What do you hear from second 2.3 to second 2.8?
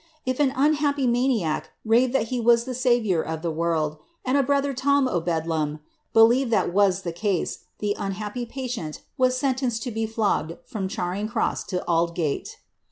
was the